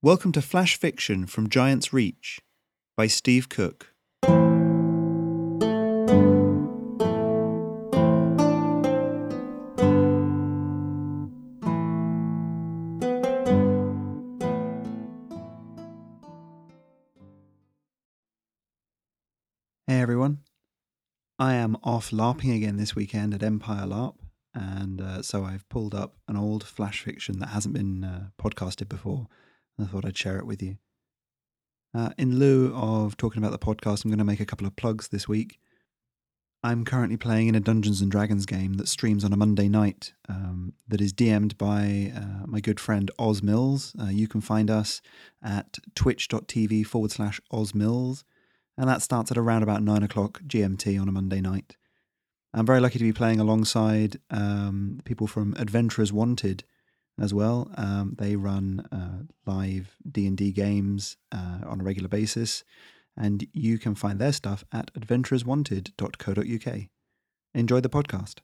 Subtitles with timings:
[0.00, 2.40] Welcome to Flash Fiction from Giant's Reach
[2.96, 3.92] by Steve Cook.
[4.22, 4.28] Hey
[19.88, 20.38] everyone,
[21.40, 24.14] I am off LARPing again this weekend at Empire LARP,
[24.54, 28.88] and uh, so I've pulled up an old flash fiction that hasn't been uh, podcasted
[28.88, 29.26] before.
[29.80, 30.78] I thought I'd share it with you.
[31.94, 34.76] Uh, in lieu of talking about the podcast, I'm going to make a couple of
[34.76, 35.58] plugs this week.
[36.62, 40.12] I'm currently playing in a Dungeons and Dragons game that streams on a Monday night
[40.28, 43.94] um, that is DM'd by uh, my good friend Oz Mills.
[44.00, 45.00] Uh, you can find us
[45.42, 48.24] at twitch.tv forward slash Oz Mills
[48.78, 51.76] and that starts at around about nine o'clock GMT on a Monday night.
[52.54, 56.64] I'm very lucky to be playing alongside um, people from Adventurers Wanted
[57.20, 57.70] as well.
[57.76, 62.64] Um, they run uh, live D and D games uh, on a regular basis,
[63.16, 66.80] and you can find their stuff at adventurerswanted.co.uk.
[67.54, 68.40] Enjoy the podcast.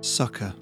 [0.00, 0.54] Sucker.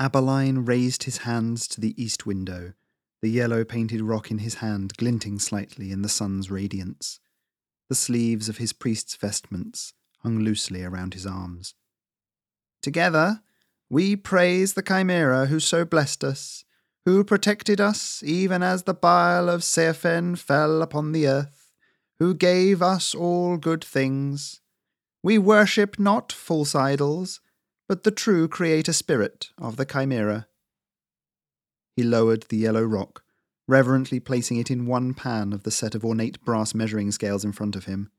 [0.00, 2.72] Aberline raised his hands to the east window,
[3.22, 7.20] the yellow painted rock in his hand glinting slightly in the sun's radiance.
[7.88, 11.74] The sleeves of his priest's vestments hung loosely around his arms.
[12.82, 13.42] Together,
[13.90, 16.64] we praise the Chimera who so blessed us,
[17.04, 21.72] who protected us even as the bile of Seafen fell upon the earth,
[22.18, 24.60] who gave us all good things.
[25.22, 27.40] We worship not false idols,
[27.88, 30.46] but the true creator spirit of the Chimera.
[32.00, 33.22] He lowered the yellow rock,
[33.68, 37.52] reverently placing it in one pan of the set of ornate brass measuring scales in
[37.52, 38.10] front of him.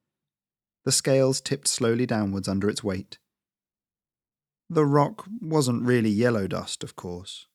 [0.86, 3.18] The scales tipped slowly downwards under its weight.
[4.70, 7.48] The rock wasn't really yellow dust, of course.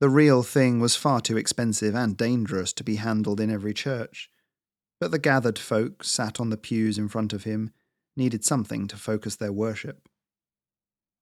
[0.00, 4.28] The real thing was far too expensive and dangerous to be handled in every church,
[4.98, 7.70] but the gathered folk sat on the pews in front of him
[8.16, 10.08] needed something to focus their worship.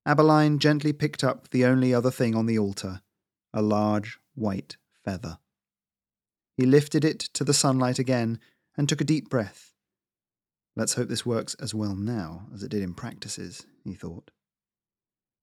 [0.03, 3.03] Abeline gently picked up the only other thing on the altar
[3.53, 5.37] a large white feather.
[6.57, 8.39] He lifted it to the sunlight again
[8.77, 9.73] and took a deep breath.
[10.75, 14.31] Let's hope this works as well now as it did in practices, he thought.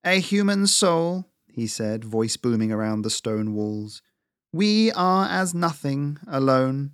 [0.04, 4.03] A human soul, he said, voice booming around the stone walls.
[4.53, 6.93] We are as nothing alone.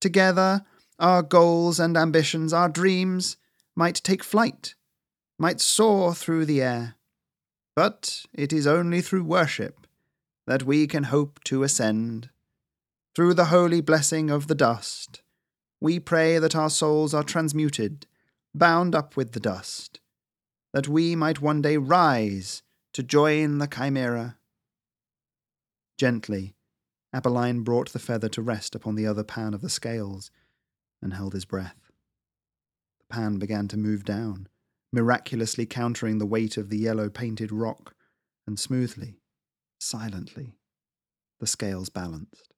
[0.00, 0.64] Together,
[0.98, 3.36] our goals and ambitions, our dreams,
[3.76, 4.74] might take flight
[5.42, 6.94] might soar through the air.
[7.74, 9.81] But it is only through worship
[10.46, 12.30] that we can hope to ascend.
[13.14, 15.22] Through the holy blessing of the dust,
[15.80, 18.06] we pray that our souls are transmuted,
[18.54, 20.00] bound up with the dust,
[20.72, 24.38] that we might one day rise to join the chimera.
[25.98, 26.54] Gently,
[27.14, 30.30] Aberline brought the feather to rest upon the other pan of the scales
[31.02, 31.90] and held his breath.
[33.00, 34.48] The pan began to move down
[34.92, 37.94] miraculously countering the weight of the yellow painted rock,
[38.46, 39.16] and smoothly,
[39.82, 40.56] silently,
[41.40, 42.54] the scales balanced.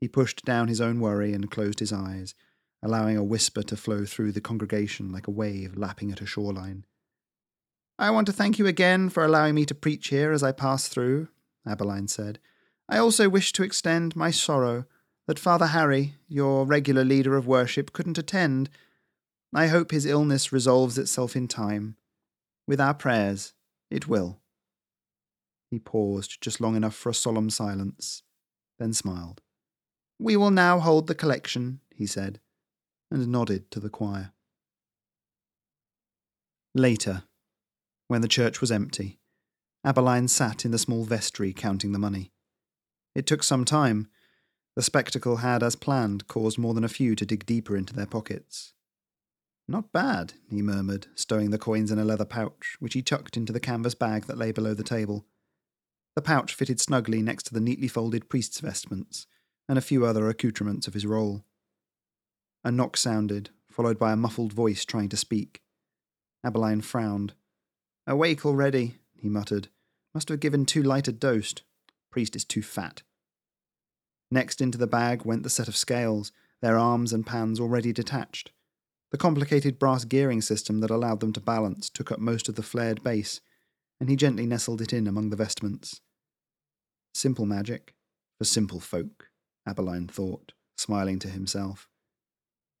[0.00, 2.34] He pushed down his own worry and closed his eyes,
[2.82, 6.86] allowing a whisper to flow through the congregation like a wave lapping at a shoreline.
[7.98, 10.88] I want to thank you again for allowing me to preach here as I pass
[10.88, 11.28] through,
[11.66, 12.38] Abeline said.
[12.88, 14.86] I also wish to extend my sorrow
[15.26, 18.70] that Father Harry, your regular leader of worship, couldn't attend
[19.52, 21.96] I hope his illness resolves itself in time.
[22.68, 23.52] With our prayers,
[23.90, 24.39] it will.
[25.70, 28.22] He paused just long enough for a solemn silence,
[28.78, 29.40] then smiled.
[30.18, 32.40] We will now hold the collection, he said,
[33.10, 34.32] and nodded to the choir.
[36.74, 37.24] Later,
[38.08, 39.20] when the church was empty,
[39.84, 42.32] Abeline sat in the small vestry counting the money.
[43.14, 44.08] It took some time.
[44.76, 48.06] The spectacle had, as planned, caused more than a few to dig deeper into their
[48.06, 48.74] pockets.
[49.66, 53.52] Not bad, he murmured, stowing the coins in a leather pouch, which he tucked into
[53.52, 55.26] the canvas bag that lay below the table.
[56.16, 59.26] The pouch fitted snugly next to the neatly folded priest's vestments
[59.68, 61.44] and a few other accoutrements of his role.
[62.64, 65.62] A knock sounded, followed by a muffled voice trying to speak.
[66.44, 67.34] Abeline frowned.
[68.06, 69.68] Awake already, he muttered.
[70.14, 71.54] Must have given too light a dose.
[72.10, 73.02] Priest is too fat.
[74.30, 78.50] Next into the bag went the set of scales, their arms and pans already detached.
[79.10, 82.62] The complicated brass gearing system that allowed them to balance took up most of the
[82.62, 83.40] flared base,
[84.00, 86.00] and he gently nestled it in among the vestments.
[87.14, 87.94] Simple magic,
[88.38, 89.28] for simple folk,
[89.66, 91.88] Abeline thought, smiling to himself.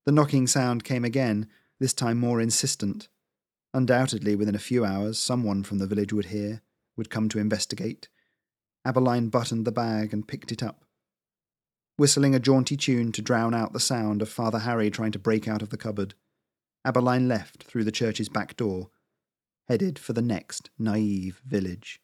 [0.06, 3.08] The knocking sound came again, this time more insistent.
[3.74, 6.62] Undoubtedly, within a few hours, someone from the village would hear,
[6.96, 8.08] would come to investigate.
[8.84, 10.84] Abeline buttoned the bag and picked it up.
[11.96, 15.46] Whistling a jaunty tune to drown out the sound of Father Harry trying to break
[15.46, 16.14] out of the cupboard,
[16.84, 18.88] Abeline left through the church's back door,
[19.68, 22.00] headed for the next naive village.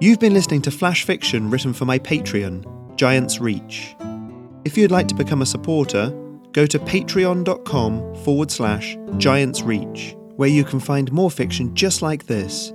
[0.00, 3.96] You've been listening to flash fiction written for my Patreon, Giant's Reach.
[4.64, 6.10] If you'd like to become a supporter,
[6.52, 12.26] go to patreon.com forward slash Giant's Reach, where you can find more fiction just like
[12.26, 12.72] this